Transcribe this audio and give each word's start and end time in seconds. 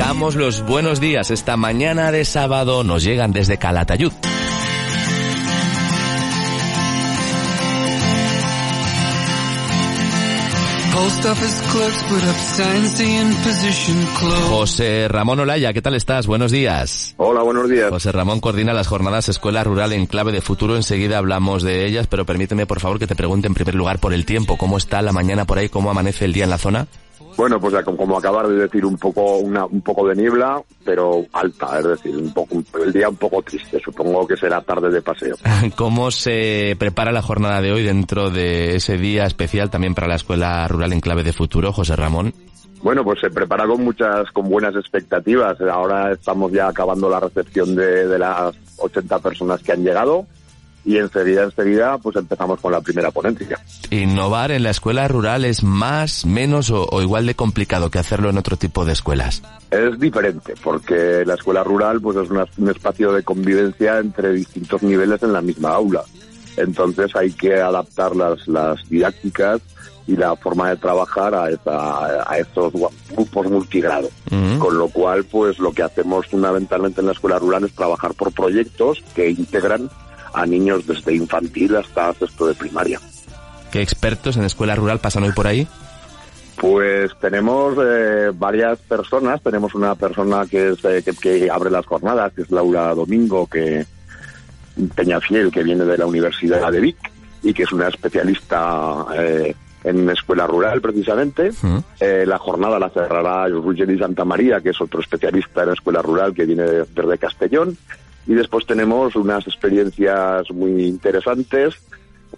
Damos 0.00 0.34
los 0.34 0.62
buenos 0.64 0.98
días 0.98 1.30
esta 1.30 1.58
mañana 1.58 2.10
de 2.10 2.24
sábado, 2.24 2.84
nos 2.84 3.04
llegan 3.04 3.32
desde 3.32 3.58
Calatayud. 3.58 4.10
José 14.48 15.06
Ramón 15.08 15.40
Olaya, 15.40 15.74
¿qué 15.74 15.82
tal 15.82 15.94
estás? 15.94 16.26
Buenos 16.26 16.50
días. 16.50 17.14
Hola, 17.18 17.42
buenos 17.42 17.68
días. 17.68 17.90
José 17.90 18.10
Ramón 18.10 18.40
coordina 18.40 18.72
las 18.72 18.86
jornadas 18.86 19.28
Escuela 19.28 19.62
Rural 19.64 19.92
en 19.92 20.06
Clave 20.06 20.32
de 20.32 20.40
Futuro. 20.40 20.76
Enseguida 20.76 21.18
hablamos 21.18 21.62
de 21.62 21.84
ellas, 21.84 22.06
pero 22.06 22.24
permíteme 22.24 22.64
por 22.64 22.80
favor 22.80 22.98
que 22.98 23.06
te 23.06 23.14
pregunte 23.14 23.48
en 23.48 23.54
primer 23.54 23.74
lugar 23.74 23.98
por 23.98 24.14
el 24.14 24.24
tiempo. 24.24 24.56
¿Cómo 24.56 24.78
está 24.78 25.02
la 25.02 25.12
mañana 25.12 25.44
por 25.44 25.58
ahí? 25.58 25.68
¿Cómo 25.68 25.90
amanece 25.90 26.24
el 26.24 26.32
día 26.32 26.44
en 26.44 26.50
la 26.50 26.58
zona? 26.58 26.86
Bueno, 27.36 27.60
pues 27.60 27.74
como 27.84 28.18
acabar 28.18 28.48
de 28.48 28.56
decir, 28.56 28.84
un 28.84 28.96
poco 28.96 29.38
una, 29.38 29.64
un 29.64 29.80
poco 29.80 30.06
de 30.08 30.14
niebla, 30.14 30.62
pero 30.84 31.24
alta, 31.32 31.78
es 31.78 31.86
decir, 31.86 32.16
un 32.16 32.32
poco 32.32 32.62
el 32.82 32.92
día 32.92 33.08
un 33.08 33.16
poco 33.16 33.42
triste. 33.42 33.80
Supongo 33.82 34.26
que 34.26 34.36
será 34.36 34.60
tarde 34.60 34.90
de 34.90 35.02
paseo. 35.02 35.36
¿Cómo 35.76 36.10
se 36.10 36.76
prepara 36.78 37.12
la 37.12 37.22
jornada 37.22 37.60
de 37.60 37.72
hoy 37.72 37.82
dentro 37.82 38.30
de 38.30 38.76
ese 38.76 38.96
día 38.96 39.24
especial 39.24 39.70
también 39.70 39.94
para 39.94 40.08
la 40.08 40.16
Escuela 40.16 40.66
Rural 40.68 40.92
en 40.92 41.00
Clave 41.00 41.22
de 41.22 41.32
Futuro, 41.32 41.72
José 41.72 41.96
Ramón? 41.96 42.34
Bueno, 42.82 43.04
pues 43.04 43.20
se 43.20 43.30
prepara 43.30 43.66
con 43.66 43.84
muchas, 43.84 44.30
con 44.32 44.48
buenas 44.48 44.74
expectativas. 44.74 45.60
Ahora 45.60 46.12
estamos 46.12 46.50
ya 46.50 46.68
acabando 46.68 47.10
la 47.10 47.20
recepción 47.20 47.74
de, 47.74 48.06
de 48.06 48.18
las 48.18 48.54
80 48.78 49.18
personas 49.18 49.62
que 49.62 49.72
han 49.72 49.84
llegado 49.84 50.26
y 50.84 50.96
enseguida, 50.96 51.44
enseguida, 51.44 51.98
pues 51.98 52.16
empezamos 52.16 52.60
con 52.60 52.72
la 52.72 52.80
primera 52.80 53.10
ponencia. 53.10 53.58
¿Innovar 53.90 54.50
en 54.50 54.62
la 54.62 54.70
escuela 54.70 55.06
rural 55.08 55.44
es 55.44 55.62
más, 55.62 56.24
menos 56.24 56.70
o, 56.70 57.02
igual 57.02 57.26
de 57.26 57.34
complicado 57.34 57.90
que 57.90 57.98
hacerlo 57.98 58.30
en 58.30 58.38
otro 58.38 58.56
tipo 58.56 58.84
de 58.84 58.92
escuelas? 58.92 59.42
Es 59.70 59.98
diferente, 59.98 60.54
porque 60.62 61.24
la 61.26 61.34
escuela 61.34 61.62
rural 61.62 62.00
pues 62.00 62.16
es 62.16 62.30
un 62.30 62.70
espacio 62.70 63.12
de 63.12 63.22
convivencia 63.22 63.98
entre 63.98 64.32
distintos 64.32 64.82
niveles 64.82 65.22
en 65.22 65.32
la 65.32 65.42
misma 65.42 65.70
aula. 65.70 66.02
Entonces 66.56 67.14
hay 67.14 67.30
que 67.32 67.54
adaptar 67.54 68.16
las, 68.16 68.46
las 68.48 68.88
didácticas 68.88 69.60
y 70.06 70.16
la 70.16 70.34
forma 70.34 70.70
de 70.70 70.76
trabajar 70.76 71.34
a, 71.34 71.50
esa, 71.50 72.30
a 72.30 72.38
estos 72.38 72.72
grupos 73.10 73.46
multigrados. 73.48 74.10
Con 74.58 74.76
lo 74.76 74.88
cual, 74.88 75.24
pues 75.24 75.58
lo 75.58 75.72
que 75.72 75.82
hacemos 75.82 76.26
fundamentalmente 76.26 77.00
en 77.00 77.06
la 77.06 77.12
escuela 77.12 77.38
rural 77.38 77.64
es 77.64 77.72
trabajar 77.72 78.14
por 78.14 78.32
proyectos 78.32 79.02
que 79.14 79.30
integran 79.30 79.88
a 80.32 80.46
niños 80.46 80.86
desde 80.86 81.14
infantil 81.14 81.76
hasta 81.76 82.12
sexto 82.14 82.46
de 82.46 82.54
primaria. 82.54 83.00
¿Qué 83.70 83.82
expertos 83.82 84.36
en 84.36 84.44
escuela 84.44 84.74
rural 84.74 84.98
pasan 84.98 85.22
hoy 85.22 85.32
por 85.32 85.46
ahí? 85.46 85.66
Pues 86.60 87.10
tenemos 87.20 87.74
eh, 87.82 88.32
varias 88.34 88.78
personas. 88.80 89.42
Tenemos 89.42 89.74
una 89.74 89.94
persona 89.94 90.44
que 90.44 90.70
es 90.70 90.84
eh, 90.84 91.02
que, 91.20 91.50
abre 91.50 91.70
las 91.70 91.86
jornadas, 91.86 92.32
que 92.34 92.42
es 92.42 92.50
Laura 92.50 92.94
Domingo, 92.94 93.46
que 93.46 93.86
Peñafiel, 94.94 95.50
que 95.50 95.62
viene 95.62 95.84
de 95.84 95.96
la 95.96 96.06
Universidad 96.06 96.70
de 96.70 96.80
Vic 96.80 96.98
y 97.42 97.54
que 97.54 97.62
es 97.62 97.72
una 97.72 97.88
especialista 97.88 99.06
eh, 99.16 99.54
en 99.84 100.10
escuela 100.10 100.46
rural, 100.46 100.82
precisamente. 100.82 101.50
la 102.00 102.38
jornada 102.38 102.78
la 102.78 102.90
cerrará 102.90 103.48
Ruggeri 103.48 103.98
Santa 103.98 104.26
María, 104.26 104.60
que 104.60 104.70
es 104.70 104.80
otro 104.80 105.00
especialista 105.00 105.62
en 105.62 105.70
escuela 105.70 106.02
rural 106.02 106.34
que 106.34 106.44
viene 106.44 106.64
desde 106.64 107.18
Castellón. 107.18 107.78
Y 108.26 108.34
después 108.34 108.66
tenemos 108.66 109.16
unas 109.16 109.46
experiencias 109.46 110.50
muy 110.50 110.84
interesantes 110.84 111.74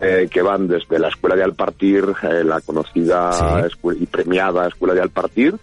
eh, 0.00 0.28
que 0.30 0.42
van 0.42 0.68
desde 0.68 0.98
la 0.98 1.08
Escuela 1.08 1.36
de 1.36 1.44
Alpartir, 1.44 2.04
eh, 2.22 2.44
la 2.44 2.60
conocida 2.60 3.66
y 3.98 4.06
premiada 4.06 4.68
Escuela 4.68 4.94
de 4.94 5.00
Alpartir. 5.00 5.54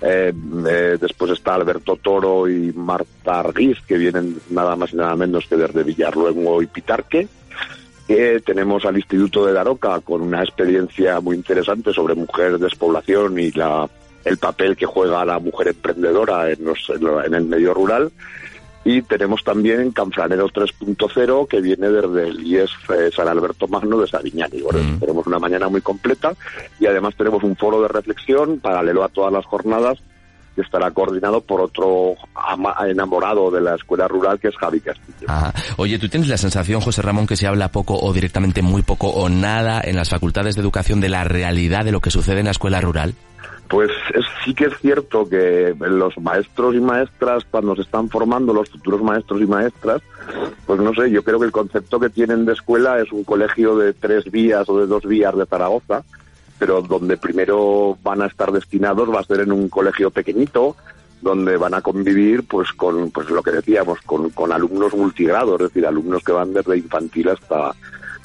Eh, 0.00 0.32
eh, 0.68 0.96
después 1.00 1.32
está 1.32 1.54
Alberto 1.54 1.96
Toro 1.96 2.48
y 2.48 2.72
Marta 2.72 3.40
Arguiz, 3.40 3.78
que 3.86 3.98
vienen 3.98 4.38
nada 4.50 4.76
más 4.76 4.92
y 4.92 4.96
nada 4.96 5.14
menos 5.16 5.46
que 5.46 5.56
desde 5.56 5.82
Villarluego 5.82 6.62
y 6.62 6.66
Pitarque. 6.66 7.28
tenemos 8.44 8.84
al 8.84 8.96
Instituto 8.96 9.46
de 9.46 9.52
Daroca 9.52 10.00
con 10.00 10.22
una 10.22 10.42
experiencia 10.42 11.20
muy 11.20 11.36
interesante 11.36 11.92
sobre 11.92 12.14
mujer, 12.14 12.58
despoblación 12.58 13.38
y 13.38 13.50
la, 13.52 13.88
el 14.24 14.38
papel 14.38 14.76
que 14.76 14.86
juega 14.86 15.24
la 15.24 15.38
mujer 15.38 15.68
emprendedora 15.68 16.50
en, 16.50 16.60
en 17.26 17.34
el 17.34 17.44
medio 17.44 17.74
rural. 17.74 18.10
Y 18.84 19.02
tenemos 19.02 19.44
también 19.44 19.92
Canfranero 19.92 20.48
3.0 20.48 21.46
que 21.46 21.60
viene 21.60 21.88
desde 21.88 22.28
el 22.28 22.44
IES 22.44 22.70
eh, 22.90 23.10
San 23.14 23.28
Alberto 23.28 23.68
Magno 23.68 23.98
de 23.98 24.08
Sabiñani. 24.08 24.60
Mm. 24.60 24.98
Tenemos 24.98 25.26
una 25.26 25.38
mañana 25.38 25.68
muy 25.68 25.80
completa 25.80 26.34
y 26.80 26.86
además 26.86 27.14
tenemos 27.16 27.44
un 27.44 27.56
foro 27.56 27.80
de 27.80 27.88
reflexión 27.88 28.58
paralelo 28.58 29.04
a 29.04 29.08
todas 29.08 29.32
las 29.32 29.44
jornadas 29.46 29.98
que 30.54 30.62
estará 30.62 30.90
coordinado 30.90 31.40
por 31.40 31.60
otro 31.60 32.14
enamorado 32.86 33.50
de 33.50 33.60
la 33.60 33.74
escuela 33.74 34.06
rural 34.06 34.38
que 34.38 34.48
es 34.48 34.56
Javi 34.56 34.80
Castillo. 34.80 35.28
Oye, 35.76 35.98
¿tú 35.98 36.08
tienes 36.08 36.28
la 36.28 36.36
sensación, 36.36 36.80
José 36.80 37.02
Ramón, 37.02 37.26
que 37.26 37.36
se 37.36 37.46
habla 37.46 37.68
poco 37.68 37.98
o 37.98 38.12
directamente 38.12 38.62
muy 38.62 38.82
poco 38.82 39.08
o 39.08 39.28
nada 39.28 39.80
en 39.82 39.96
las 39.96 40.10
facultades 40.10 40.54
de 40.54 40.60
educación 40.60 41.00
de 41.00 41.08
la 41.08 41.24
realidad 41.24 41.84
de 41.84 41.92
lo 41.92 42.00
que 42.00 42.10
sucede 42.10 42.40
en 42.40 42.46
la 42.46 42.50
escuela 42.50 42.80
rural? 42.80 43.14
Pues 43.72 43.90
sí 44.44 44.52
que 44.52 44.66
es 44.66 44.78
cierto 44.82 45.26
que 45.26 45.74
los 45.78 46.18
maestros 46.18 46.74
y 46.74 46.80
maestras, 46.80 47.42
cuando 47.50 47.74
se 47.74 47.80
están 47.80 48.10
formando 48.10 48.52
los 48.52 48.68
futuros 48.68 49.00
maestros 49.02 49.40
y 49.40 49.46
maestras, 49.46 50.02
pues 50.66 50.78
no 50.78 50.92
sé, 50.92 51.10
yo 51.10 51.24
creo 51.24 51.38
que 51.38 51.46
el 51.46 51.52
concepto 51.52 51.98
que 51.98 52.10
tienen 52.10 52.44
de 52.44 52.52
escuela 52.52 53.00
es 53.00 53.10
un 53.12 53.24
colegio 53.24 53.74
de 53.78 53.94
tres 53.94 54.30
vías 54.30 54.68
o 54.68 54.78
de 54.78 54.86
dos 54.86 55.06
vías 55.06 55.34
de 55.34 55.46
Zaragoza, 55.46 56.04
pero 56.58 56.82
donde 56.82 57.16
primero 57.16 57.96
van 58.02 58.20
a 58.20 58.26
estar 58.26 58.52
destinados 58.52 59.08
va 59.08 59.20
a 59.20 59.24
ser 59.24 59.40
en 59.40 59.52
un 59.52 59.70
colegio 59.70 60.10
pequeñito, 60.10 60.76
donde 61.22 61.56
van 61.56 61.72
a 61.72 61.80
convivir 61.80 62.46
pues 62.46 62.70
con 62.74 63.10
pues 63.10 63.30
lo 63.30 63.42
que 63.42 63.52
decíamos 63.52 64.02
con, 64.02 64.28
con 64.32 64.52
alumnos 64.52 64.94
multigrados, 64.94 65.58
es 65.62 65.68
decir, 65.68 65.86
alumnos 65.86 66.22
que 66.22 66.32
van 66.32 66.52
desde 66.52 66.76
infantil 66.76 67.30
hasta 67.30 67.74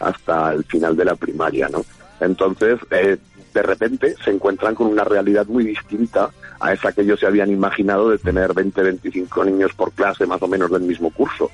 hasta 0.01 0.51
el 0.51 0.65
final 0.65 0.97
de 0.97 1.05
la 1.05 1.15
primaria, 1.15 1.69
¿no? 1.69 1.85
Entonces, 2.19 2.79
eh, 2.91 3.17
de 3.57 3.63
repente 3.63 4.15
se 4.23 4.29
encuentran 4.29 4.75
con 4.75 4.85
una 4.85 5.03
realidad 5.03 5.47
muy 5.47 5.65
distinta 5.65 6.29
a 6.59 6.73
esa 6.73 6.91
que 6.91 7.01
ellos 7.01 7.19
se 7.19 7.25
habían 7.25 7.49
imaginado 7.49 8.09
de 8.11 8.19
tener 8.19 8.53
20, 8.53 8.83
25 8.83 9.45
niños 9.45 9.73
por 9.73 9.91
clase 9.93 10.27
más 10.27 10.39
o 10.43 10.47
menos 10.47 10.69
del 10.69 10.83
mismo 10.83 11.09
curso. 11.09 11.49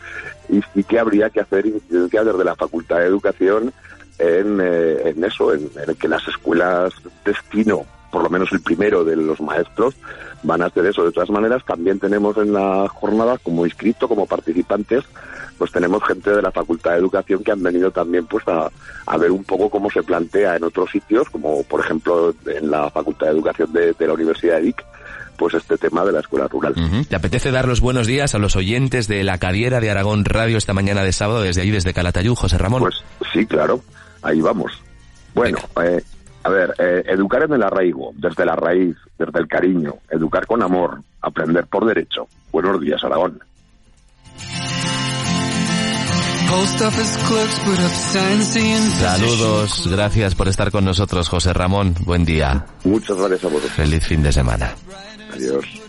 Y 0.49 0.61
sí 0.73 0.83
que 0.83 0.99
habría 0.99 1.29
que 1.29 1.39
hacer 1.39 1.65
incidencia 1.65 2.25
desde 2.25 2.43
la 2.43 2.57
Facultad 2.57 2.99
de 2.99 3.05
Educación 3.05 3.71
en, 4.19 4.59
eh, 4.61 5.15
eso, 5.25 5.53
en, 5.53 5.69
que 5.97 6.09
las 6.09 6.27
escuelas 6.27 6.91
destino, 7.23 7.85
por 8.13 8.21
lo 8.21 8.29
menos 8.29 8.51
el 8.51 8.61
primero 8.61 9.03
de 9.03 9.15
los 9.15 9.41
maestros, 9.41 9.95
van 10.43 10.61
a 10.61 10.67
hacer 10.67 10.85
eso. 10.85 11.03
De 11.03 11.11
todas 11.11 11.31
maneras, 11.31 11.65
también 11.65 11.97
tenemos 11.97 12.37
en 12.37 12.53
la 12.53 12.87
jornada 12.87 13.39
como 13.39 13.65
inscrito, 13.65 14.07
como 14.07 14.27
participantes, 14.27 15.03
pues 15.57 15.71
tenemos 15.71 16.03
gente 16.03 16.29
de 16.29 16.43
la 16.43 16.51
Facultad 16.51 16.91
de 16.91 16.99
Educación 16.99 17.43
que 17.43 17.51
han 17.51 17.63
venido 17.63 17.89
también 17.89 18.27
pues 18.27 18.43
a, 18.47 19.17
ver 19.17 19.31
un 19.31 19.43
poco 19.43 19.67
cómo 19.67 19.89
se 19.89 20.03
plantea 20.03 20.55
en 20.57 20.63
otros 20.63 20.91
sitios, 20.91 21.27
como 21.31 21.63
por 21.63 21.79
ejemplo 21.79 22.35
en 22.45 22.69
la 22.69 22.91
Facultad 22.91 23.27
de 23.27 23.33
Educación 23.33 23.73
de, 23.73 23.95
la 23.99 24.13
Universidad 24.13 24.57
de 24.57 24.61
Vic, 24.61 24.85
pues 25.35 25.55
este 25.55 25.75
tema 25.79 26.05
de 26.05 26.11
la 26.11 26.19
escuela 26.19 26.47
rural. 26.47 26.75
¿Te 27.09 27.15
apetece 27.15 27.49
dar 27.49 27.67
los 27.67 27.81
buenos 27.81 28.05
días 28.05 28.35
a 28.35 28.37
los 28.37 28.55
oyentes 28.55 29.07
de 29.07 29.23
la 29.23 29.39
Cadiera 29.39 29.79
de 29.79 29.89
Aragón 29.89 30.23
Radio 30.23 30.59
esta 30.59 30.73
mañana 30.73 31.03
de 31.03 31.13
sábado 31.13 31.41
desde 31.41 31.61
ahí, 31.61 31.71
desde 31.71 31.95
Calatayud, 31.95 32.35
José 32.35 32.59
Ramón? 32.59 32.81
Pues 32.81 32.95
sí, 33.33 33.43
claro, 33.47 33.81
ahí 34.21 34.39
vamos. 34.39 34.71
Bueno, 35.33 35.57
eh, 35.83 36.03
a 36.43 36.49
ver, 36.49 36.73
eh, 36.77 37.03
educar 37.07 37.43
en 37.43 37.53
el 37.53 37.63
arraigo, 37.63 38.11
desde 38.15 38.45
la 38.45 38.55
raíz, 38.55 38.95
desde 39.17 39.39
el 39.39 39.47
cariño, 39.47 39.95
educar 40.09 40.45
con 40.45 40.61
amor, 40.61 41.01
aprender 41.21 41.65
por 41.67 41.85
derecho. 41.85 42.27
Buenos 42.51 42.79
días, 42.81 43.03
Aragón. 43.03 43.39
Saludos, 48.99 49.87
gracias 49.89 50.35
por 50.35 50.47
estar 50.47 50.69
con 50.69 50.85
nosotros, 50.85 51.27
José 51.29 51.53
Ramón. 51.53 51.95
Buen 52.01 52.25
día. 52.25 52.65
Muchas 52.83 53.17
gracias 53.17 53.45
a 53.45 53.47
vosotros. 53.47 53.71
Feliz 53.71 54.05
fin 54.05 54.21
de 54.21 54.31
semana. 54.31 54.75
Adiós. 55.33 55.83